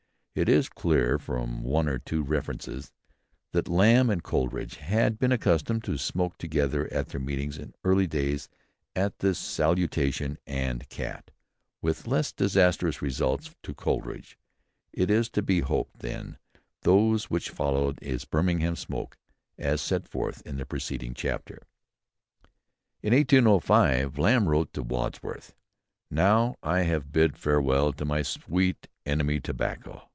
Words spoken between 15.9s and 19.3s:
than those which followed his Birmingham smoke,